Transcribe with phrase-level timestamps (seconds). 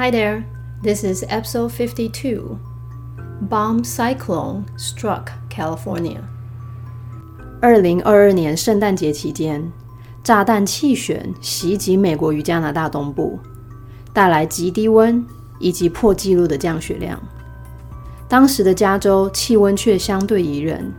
[0.00, 0.46] Hi there,
[0.82, 2.58] this is episode 52.
[3.50, 6.22] Bomb cyclone struck California.
[7.60, 9.70] 二零二二年圣诞节期间，
[10.24, 13.38] 炸弹气旋袭击美国与加拿大东部，
[14.14, 15.22] 带来极低温
[15.58, 17.20] 以及破纪录的降雪量。
[18.26, 20.90] 当时的加州气温却相对宜人，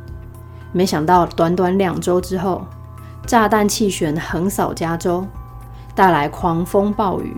[0.71, 2.67] 没想到短短两周之后，
[3.25, 5.25] 炸弹气旋横扫加州，
[5.95, 7.35] 带来狂风暴雨。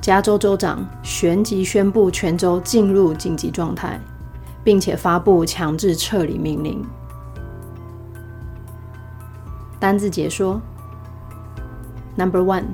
[0.00, 4.00] 加州州长旋即宣布全州进入紧急状态，
[4.64, 6.82] 并且发布强制撤离命令。
[9.78, 10.60] 单字解说
[12.16, 12.64] ：Number one，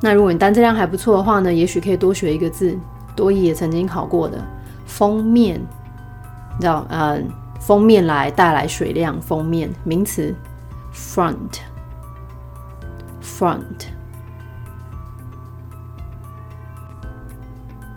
[0.00, 2.78] 那如果你单词量还不错的话呢，也许可以多学一个字，
[3.14, 4.42] 多益也曾经考过的。
[4.86, 7.28] 封面，你知道，嗯，
[7.60, 9.70] 封面来带来水量，封面。
[9.84, 10.34] 名词
[10.94, 11.58] ，front，front。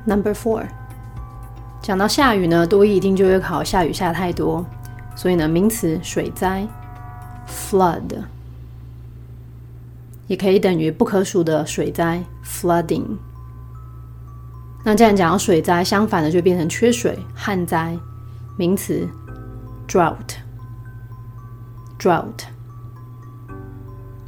[0.06, 0.68] Number four。
[1.84, 4.66] 讲到下雨呢，多一一定就会考下雨下太多，
[5.18, 6.66] 所以呢，名词水灾
[7.46, 8.24] ，flood，
[10.28, 13.04] 也可以等于不可数的水灾，flooding。
[14.86, 17.98] 那既然讲到水灾，相反的就变成缺水、旱灾，
[18.58, 19.06] 名词
[19.86, 22.46] drought，drought。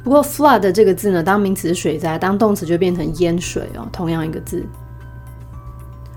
[0.04, 4.62] 不过 flood 这个字呢，当名词水灾，当动词就变成淹水哦，同样一个字。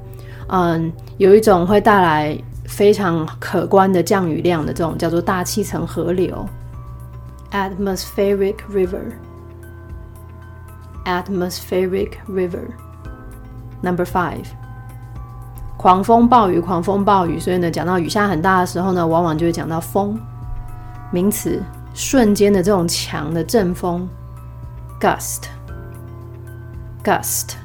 [0.49, 6.45] 嗯，有一种会带来非常可观的降雨量的这种叫做大气层河流
[7.51, 8.99] （atmospheric river）。
[11.05, 12.67] atmospheric river。
[13.81, 14.45] Number five，
[15.77, 17.39] 狂风暴雨，狂风暴雨。
[17.39, 20.15] 所以呢，讲到雨下很大的时候呢，往往就会讲到风，
[21.11, 21.59] 名词。
[21.93, 24.07] 瞬间的这种强的阵风
[24.99, 27.55] ，gust，gust。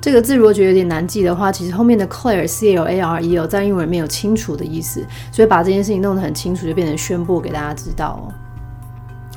[0.00, 8.32] 这个字如果觉得有点难记的话，其实后面的 clear c l a r e 有在英文里面有清楚的意思，所以把这件事情弄得很清楚，就变成宣布给大家知道哦。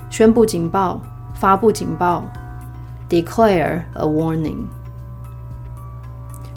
[0.09, 1.01] 宣布警报，
[1.33, 2.23] 发布警报
[3.09, 4.65] ，declare a warning。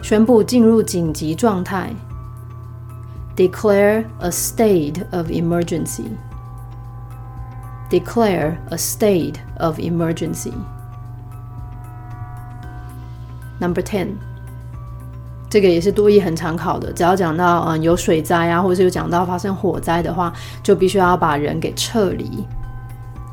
[0.01, 1.89] 宣布进入紧急状态
[3.35, 6.03] ，declare a state of emergency。
[7.89, 10.53] declare a state of emergency。
[13.65, 14.09] Number ten，
[15.49, 16.93] 这个也是多义很常考的。
[16.93, 20.31] 只要讲到嗯有水灾啊，或者是有讲到发生火灾的话，
[20.61, 22.45] 就必须要把人给撤离。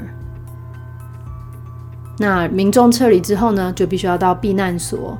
[2.18, 5.18] 那民众撤离之后呢，就必须要到避难所。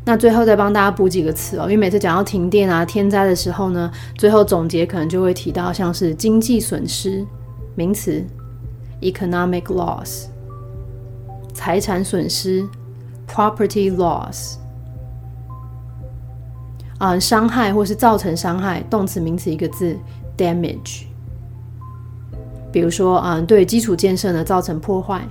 [0.05, 7.27] 那最后再帮大家补几个词哦，因为每次讲到停电啊、天灾的时候呢，最后总结可能就会提到像是经济损失，
[7.75, 8.25] 名词
[9.01, 10.27] ，economic loss，
[11.53, 12.65] 财产损失
[13.29, 14.59] ，property loss，
[16.99, 19.99] 啊，伤害或是造成伤害，动词、名词一个字
[20.39, 21.07] ，damage。
[22.76, 25.28] 比如说啊，对基础建设呢造成破坏，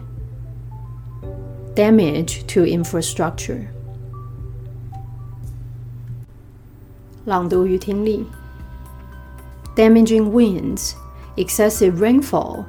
[1.74, 3.66] damage to infrastructure。
[7.24, 8.26] 朗读与听力。
[9.76, 10.94] Damaging winds,
[11.36, 12.64] excessive rainfall,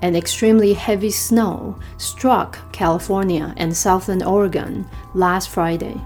[0.00, 4.84] and extremely heavy snow struck California and southern Oregon
[5.14, 6.00] last Friday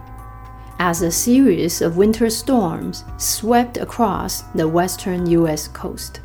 [0.79, 5.69] as a series of winter storms swept across the western U.S.
[5.69, 6.21] coast.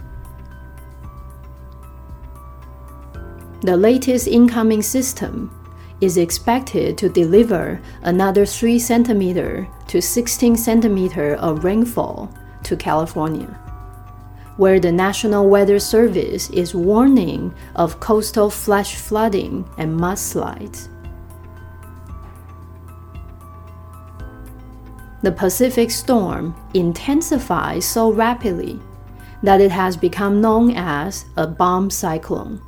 [3.63, 5.51] the latest incoming system
[6.01, 13.49] is expected to deliver another 3 centimeter to 16 centimeter of rainfall to California,
[14.57, 20.89] where the National Weather Service is warning of coastal flash flooding and mudslides.
[25.23, 28.81] The Pacific storm intensifies so rapidly
[29.43, 32.63] that it has become known as a bomb cyclone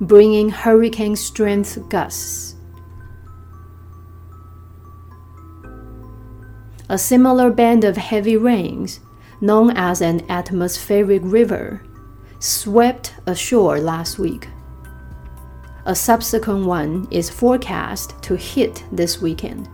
[0.00, 2.56] bringing hurricane strength gusts.
[6.88, 9.00] A similar band of heavy rains,
[9.40, 11.82] known as an atmospheric river,
[12.38, 14.48] swept ashore last week.
[15.86, 19.68] A subsequent one is forecast to hit this weekend,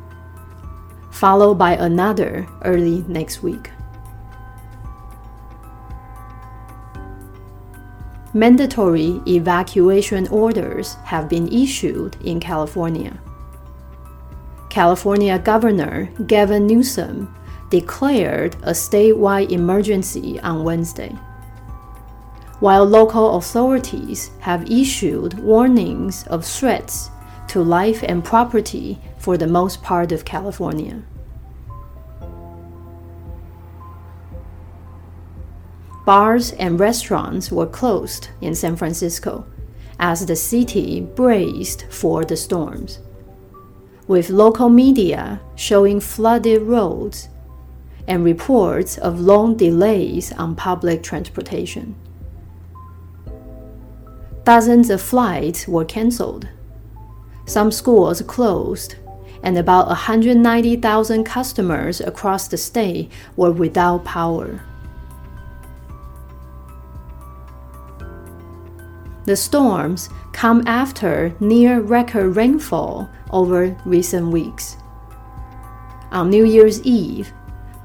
[1.11, 3.71] followed by another early next week.
[8.33, 13.19] Mandatory evacuation orders have been issued in California.
[14.69, 17.35] California Governor Gavin Newsom
[17.71, 21.11] declared a statewide emergency on Wednesday,
[22.61, 27.11] while local authorities have issued warnings of threats
[27.49, 31.03] to life and property for the most part of California.
[36.05, 39.45] Bars and restaurants were closed in San Francisco
[39.99, 43.01] as the city braced for the storms,
[44.07, 47.29] with local media showing flooded roads
[48.09, 51.95] and reports of long delays on public transportation.
[54.45, 56.49] Dozens of flights were canceled.
[57.45, 58.97] Some schools closed,
[59.43, 64.61] and about 190,000 customers across the state were without power.
[69.31, 74.77] The storms come after near record rainfall over recent weeks.
[76.11, 77.33] On New Year's Eve,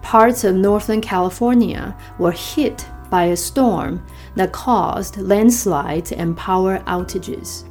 [0.01, 7.63] parts of Northern California were hit by a storm that caused landslides and power outages.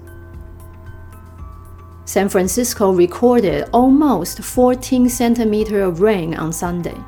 [2.04, 7.00] San Francisco recorded almost 14 centimeters of rain on Sunday,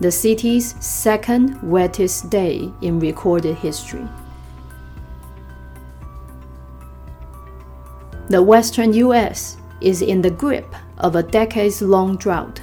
[0.00, 4.06] the city's second wettest day in recorded history.
[8.28, 9.58] The western U.S.
[9.82, 12.62] is in the grip of a decades long drought,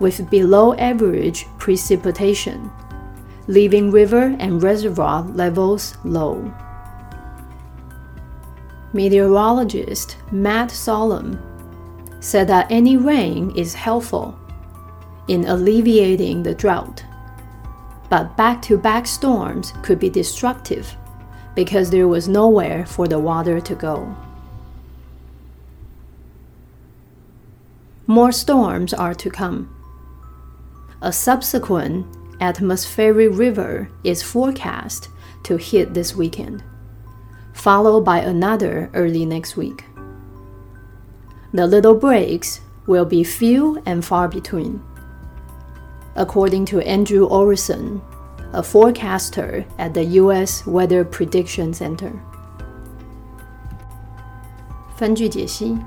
[0.00, 2.70] with below average precipitation,
[3.46, 6.52] leaving river and reservoir levels low.
[8.92, 11.38] Meteorologist Matt Solom
[12.22, 14.38] said that any rain is helpful
[15.28, 17.02] in alleviating the drought,
[18.10, 20.94] but back to back storms could be destructive
[21.54, 24.14] because there was nowhere for the water to go.
[28.09, 29.69] more storms are to come.
[31.01, 32.05] A subsequent
[32.39, 35.09] atmospheric river is forecast
[35.43, 36.63] to hit this weekend,
[37.53, 39.85] followed by another early next week.
[41.53, 44.83] The little breaks will be few and far between.
[46.15, 48.01] According to Andrew Orison,
[48.53, 50.65] a forecaster at the U.S.
[50.65, 52.13] Weather Prediction Center.
[54.95, 55.77] 分句解析。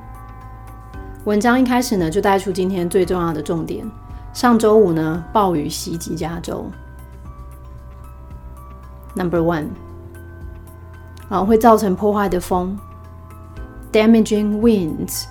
[1.26, 3.90] 文章一开始呢，就带出今天最重要的重点。
[4.34, 6.70] 上周五呢，暴雨袭击加州。
[9.16, 9.68] Number one，
[11.30, 12.78] 啊，会造成破坏的风
[13.94, 15.24] ，damaging winds，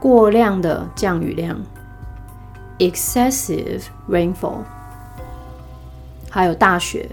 [0.00, 1.56] 过量的降雨量
[2.78, 4.62] ，excessive rainfall，
[6.28, 7.08] 还有大雪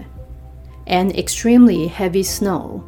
[0.86, 2.80] ，and extremely heavy snow。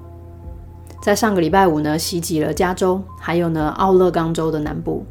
[1.03, 5.05] 在上个礼拜五呢，袭击了加州，还有呢奥勒冈州的南部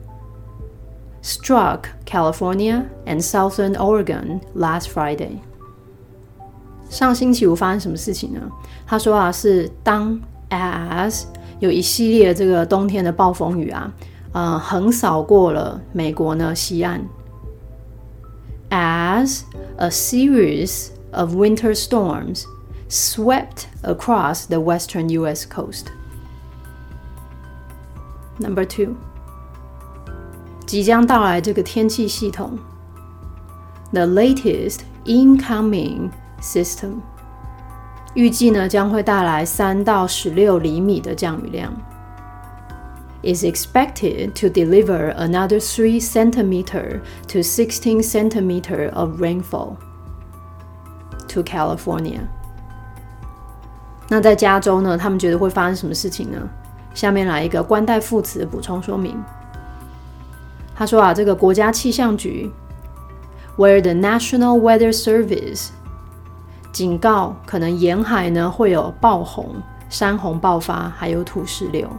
[1.21, 5.31] ，struck California and Southern Oregon last Friday。
[6.89, 8.39] 上星期五发生什么事情呢？
[8.87, 10.17] 他说啊，是当
[10.49, 11.23] as
[11.59, 13.91] 有一系列这个冬天的暴风雨啊，
[14.31, 17.05] 呃，横扫过了美国呢西岸
[18.69, 19.41] ，as
[19.75, 22.45] a series of winter storms。
[22.90, 25.86] swept across the western US coast.
[28.38, 28.94] Number two，
[30.66, 32.58] 即将到来这个天气系统，
[33.92, 36.10] the latest incoming
[36.40, 37.00] system，
[38.14, 41.72] 预计呢将会带来三到十六厘米的降雨量。
[43.22, 49.78] Is expected to deliver another 3 centimeter to 16 centimeter of rainfall
[51.26, 52.28] to California.
[54.13, 54.97] 那在加州呢？
[54.97, 56.37] 他们觉得会发生什么事情呢？
[56.93, 59.17] 下面来一个关代副词的补充说明。
[60.75, 62.51] 他说啊，这个国家气象局
[63.55, 65.69] ，where the National Weather Service
[66.73, 69.55] 警告，可能沿海呢会有爆洪、
[69.89, 71.89] 山洪爆发，还有土石流。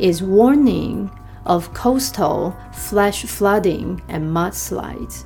[0.00, 1.10] Is warning
[1.44, 5.20] of coastal flash flooding and mudslides.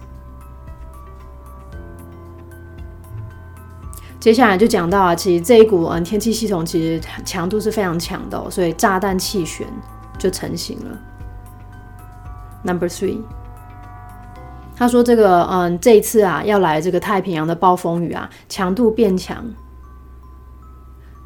[4.24, 9.66] 接下来就讲到啊，其实这一股嗯天气系统其实强度是非常强的、哦，所以炸弹气旋
[10.16, 10.98] 就成型了。
[12.62, 13.18] Number three，
[14.74, 19.44] 他说这个嗯这一次啊要来这个太平洋的暴风雨啊强度变强。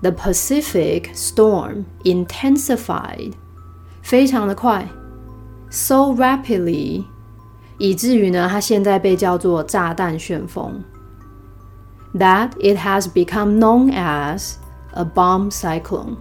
[0.02, 3.34] The Pacific storm intensified，
[4.02, 4.88] 非常的快
[5.70, 7.04] ，so rapidly，
[7.78, 10.82] 以至于呢它现在被叫做炸弹旋风。
[12.15, 14.55] that it has become known as
[14.93, 16.15] a bomb cyclone。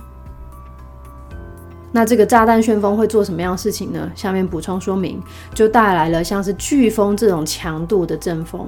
[1.95, 4.11] 那这个炸弹旋风会做什么样的事情呢？
[4.14, 8.66] 下面补充说明，就带来了像是飓风这种强度的阵风，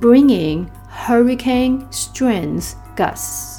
[0.00, 0.66] bringing
[1.06, 3.55] hurricane strength gusts。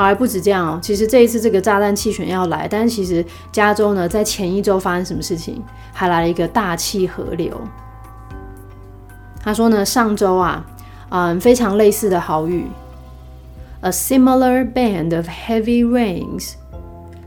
[0.00, 0.78] 好，还不止这样哦。
[0.80, 5.62] 其实这一次这个炸弹气旋要来，但是其实加州呢，在前一周发生什么事情？
[5.92, 7.60] 还来了一个大气河流。
[9.42, 10.64] 他说呢，上周啊，
[11.10, 12.64] 嗯，非常类似的豪雨
[13.82, 16.54] ，a similar band of heavy rains，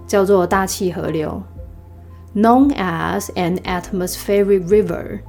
[0.07, 1.43] 叫做大气河流
[2.35, 5.19] ，known as an atmospheric river，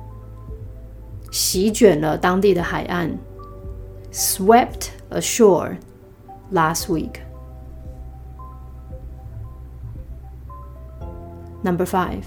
[1.31, 3.19] 席卷了当地的海岸
[4.11, 5.77] ，swept ashore
[6.51, 7.17] last week。
[11.65, 12.23] Number five，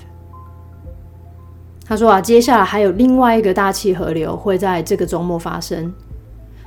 [1.85, 5.93] 他说啊，接下来还有另外一个大气河流会在这个周末发生。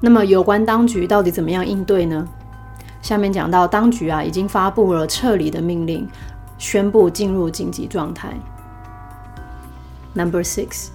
[0.00, 2.28] 那么有关当局到底怎么样应对呢？
[3.00, 6.06] 下面讲到，当局啊已经发布了撤离的命令，
[6.58, 8.34] 宣布进入紧急状态。
[10.14, 10.88] Number six，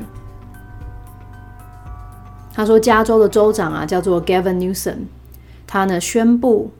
[2.53, 5.05] 他说，加州的州长啊叫做 Gavin Newsom，
[5.67, 6.71] 他呢宣布。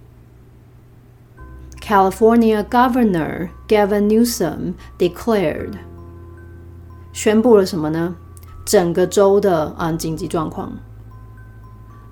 [1.89, 5.73] California Governor Gavin Newsom declared，
[7.13, 8.17] 宣布了什么呢？
[8.65, 10.73] 整个州的啊紧急状况，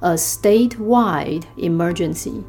[0.00, 2.42] a statewide emergency。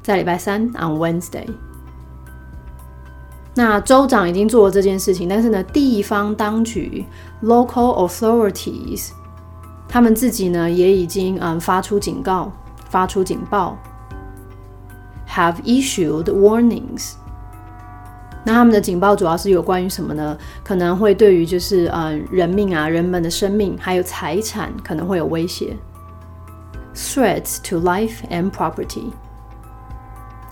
[0.00, 1.46] 在礼拜三 on Wednesday，
[3.54, 7.04] 那州长已经做了这件事情，但是呢，地方当局
[7.42, 9.10] local authorities，
[9.88, 12.52] 他们自己呢也已经嗯发出警告，
[12.88, 13.76] 发出警报。
[15.35, 17.13] Have issued warnings。
[18.43, 20.37] 那他们的警报主要是有关于什么呢？
[20.63, 25.75] 可能会对于就是嗯人命啊、人们的生命还有财产可能会有威胁
[26.93, 29.11] ，threats to life and property，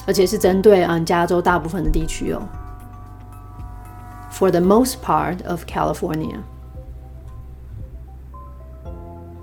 [0.07, 2.41] 而且是针对嗯加州大部分的地区哦。
[4.31, 6.37] For the most part of California。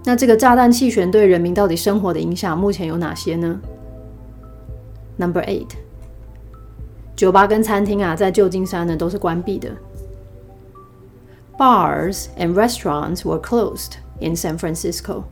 [0.03, 3.61] 那这个炸弹气旋对人民到底生活的影响目前有哪些呢
[5.21, 5.69] ？Number eight，
[7.15, 9.69] 酒吧跟餐厅啊，在旧金山呢都是关闭的。
[11.59, 15.25] Bars and restaurants were closed in San Francisco。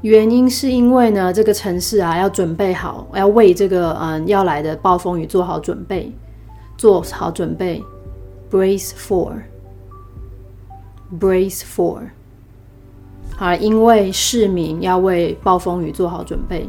[0.00, 6.10] 原因是因为呢，这个城市啊要准备好，要为这个嗯要来的暴风雨做好准备，
[6.78, 7.84] 做好准备
[8.50, 8.92] ，brace
[11.10, 11.98] for，brace for。
[13.36, 16.66] 好，因为市民要为暴风雨做好准备。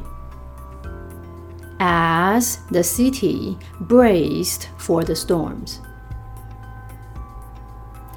[1.79, 3.55] As the city
[3.87, 5.77] braced for the storms。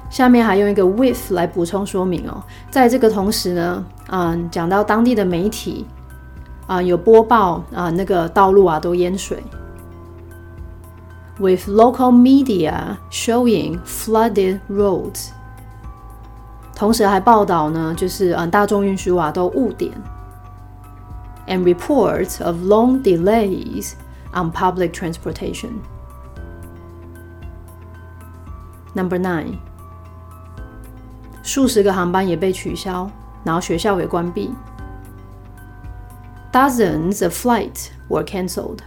[0.09, 2.41] 下面还用一个 with 来补充说明哦，
[2.71, 5.85] 在这个同时呢，嗯，讲到当地的媒体
[6.65, 9.43] 啊，有播报啊，那个道路啊都淹水。
[11.39, 15.29] With local media showing flooded roads，
[16.75, 19.91] 同时还报道呢，就是嗯，大众运输啊都误点。
[21.46, 23.94] and reports of long delays
[24.32, 25.80] on public transportation.
[28.94, 29.56] Number nine，
[31.42, 33.10] 数十个航班也被取消，
[33.44, 34.50] 然后学校也关闭。
[36.52, 38.80] Dozens of flights were cancelled.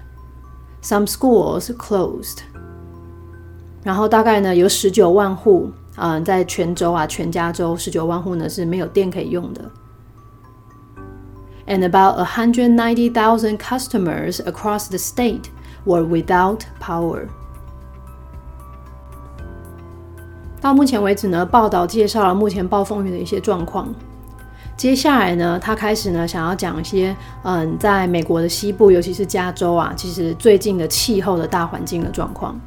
[0.84, 2.40] Some schools closed.
[3.84, 9.72] 然后大概呢有十九万户，嗯，在全州啊，全加州十九万户呢是没有电可以用的。
[11.71, 15.45] And about 190,000 customers across the state
[15.85, 17.29] were without power.
[20.61, 23.95] 到目前为止呢，报道介绍了目前暴风雨的一些状况。
[24.77, 32.59] 接下来呢，他开始呢想要讲一些，嗯，在美国的西部，尤其是加州啊，其实最近的气候的大环境的状况。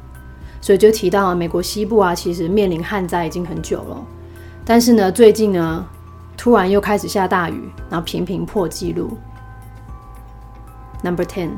[0.62, 4.02] 所以就提到美国西部啊，其实面临旱灾已经很久了，
[4.64, 5.84] 但是呢，最近呢，
[6.36, 9.16] 突然又开始下大雨，然后频频破纪录。
[11.02, 11.50] Number ten，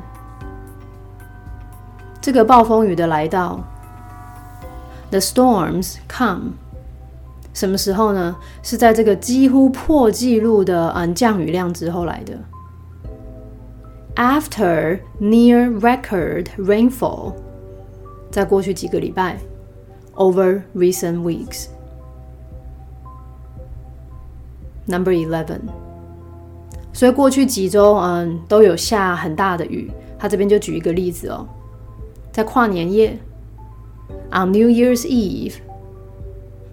[2.20, 3.60] 这个暴风雨的来到
[5.10, 6.52] ，The storms come，
[7.52, 8.36] 什么时候呢？
[8.62, 12.38] 是在这个几乎破纪录的嗯降雨量之后来的。
[14.16, 17.34] After near record rainfall。
[18.30, 19.38] 在过去几个礼拜
[20.16, 21.68] ，over recent weeks。
[24.86, 25.60] Number eleven，
[26.92, 29.90] 所以过去几周，嗯，都有下很大的雨。
[30.18, 31.46] 他这边就举一个例子哦，
[32.32, 33.18] 在跨年夜
[34.30, 35.54] ，on New Year's Eve，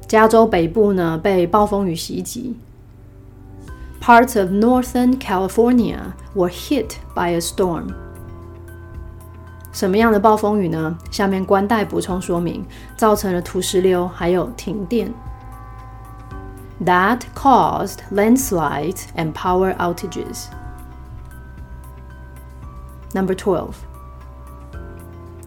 [0.08, 2.56] 加州北部呢被暴风雨袭击
[4.00, 5.98] ，parts of Northern California
[6.36, 7.88] were hit by a storm。
[9.72, 10.96] 什么样的暴风雨呢？
[11.10, 12.64] 下面官带补充说明，
[12.96, 15.12] 造成了土石流，还有停电。
[16.85, 20.47] That caused landslides and power outages.
[23.13, 23.75] Number twelve，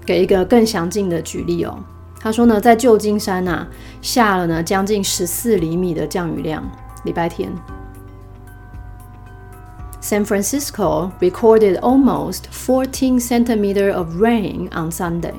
[0.06, 1.80] 给一个更详尽的举例哦。
[2.20, 3.65] 他说呢，在旧金山呐，
[4.02, 6.63] 下了呢将近十四厘米的降雨量，
[7.06, 7.52] 礼拜天。
[10.02, 15.36] San Francisco recorded almost 14 centimeter of rain on Sunday。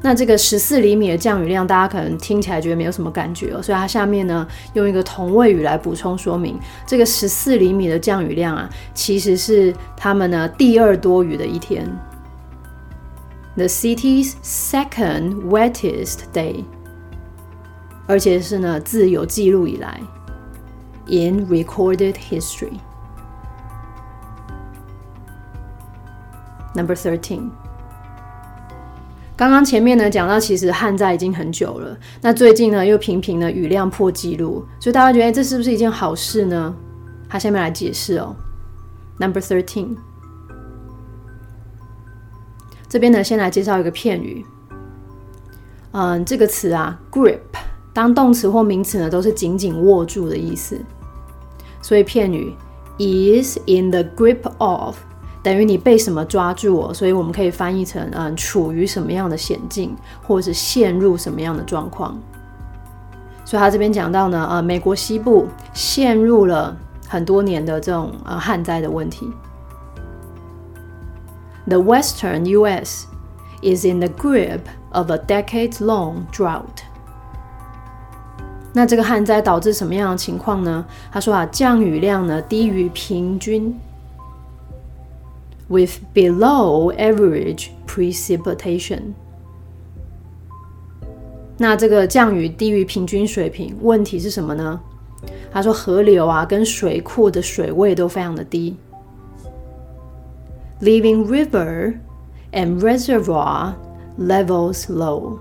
[0.00, 11.84] 那这个十四厘米的降雨量，大家可能听起来觉得没有什么感觉哦，所以它下面呢用一个同位语来补充说明，这个十四厘米的降雨量啊，其实是他们呢第二多雨的一天。
[13.56, 16.64] The city's second wettest day，
[18.06, 20.00] 而且是呢自有记录以来
[21.08, 22.78] ，in recorded history。
[26.76, 27.50] Number thirteen，
[29.38, 31.96] 刚刚前面呢讲到，其实旱灾已经很久了。
[32.20, 36.74] 那最近呢又频频的雨量破纪录，所以大家觉得这是不是一件好事呢？
[37.28, 38.34] 他下面来解释哦。
[39.16, 39.94] Number thirteen，
[42.88, 44.44] 这边呢先来介绍一个片语。
[45.92, 47.38] 嗯，这个词啊，grip，
[47.92, 50.76] 当动词或名词呢都是紧紧握住的意思。
[51.80, 52.52] 所以片语
[52.98, 54.96] is in the grip of。
[55.42, 62.18] 等于你被什么抓住，所以我们可以翻译成嗯，处于什么样的险境，或者是陷入什么样的状况。
[63.44, 66.76] 所以他这边讲到呢，呃，美国西部陷入了
[67.08, 69.30] 很多年的这种呃旱灾的问题。
[71.66, 73.06] The Western U.S.
[73.62, 76.82] is in the grip of a decade-long drought.
[78.74, 80.84] 那这个旱灾导致什么样的情况呢？
[81.10, 83.78] 他说啊，降雨量呢低于平均。
[85.67, 89.13] with below average precipitation。
[91.57, 94.79] 那这个降雨低于平均水平，问题是什么呢？
[95.51, 98.75] 他说河流啊跟水库的水位都非常的低，
[100.81, 101.93] leaving river
[102.51, 103.73] and reservoir
[104.19, 105.37] levels low.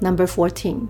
[0.00, 0.88] Number fourteen.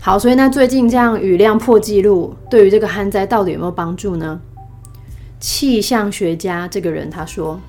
[0.00, 4.40] 好，所以那最近这样雨量破纪录，对于这个旱灾到底有没有帮助呢？
[5.40, 7.60] 气象学家这个人他说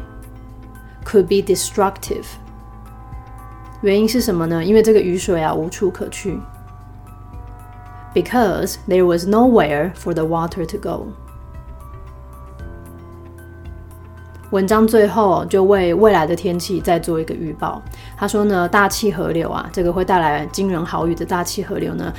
[1.06, 2.26] ，could be destructive。
[3.80, 4.62] 原因是什么呢？
[4.62, 6.38] 因为这个雨水啊无处可去
[8.16, 11.08] ，because there was nowhere for the water to go。
[14.52, 17.82] 文章最后就为未来的天气再做一个预报。
[18.16, 22.14] 他说呢，大气河流啊，这个会带来惊人豪雨的大气河流呢，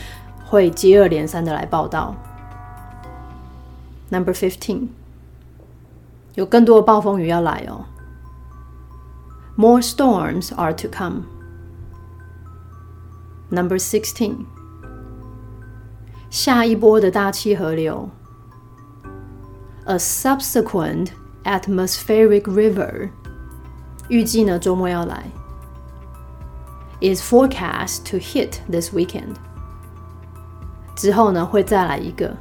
[0.44, 2.14] 会接二连三的来报道。
[4.11, 4.88] Number fifteen，
[6.35, 7.87] 有更多的暴风雨要来哦。
[9.56, 11.22] More storms are to come.
[13.48, 14.44] Number sixteen，
[16.36, 18.10] 下一波的大气河流。
[19.86, 21.10] A subsequent
[21.43, 23.10] atmospheric river，
[24.10, 25.23] 预计呢周末要来，
[27.01, 29.36] is forecast to hit this weekend。
[30.95, 32.36] 之后呢会再来一个，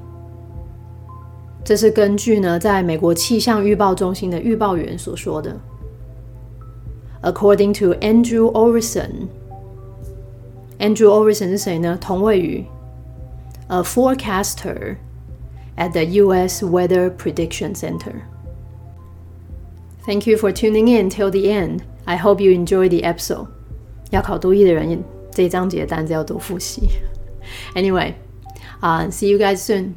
[1.64, 5.56] 这是根据呢，在美国气象预报中心的预报员所说的。
[7.24, 11.98] According to Andrew Orison，Andrew Orison 是谁呢？
[12.02, 12.66] 同位于
[13.71, 16.63] a forecaster。at the U.S.
[16.63, 18.27] Weather Prediction Center.
[20.07, 21.85] Thank you for tuning in till the end.
[22.07, 23.49] I hope you enjoy the episode.
[24.11, 26.89] 要考多译的人，这一章节单词要多复习。
[27.75, 28.15] Anyway,
[28.81, 29.97] uh, see you guys soon.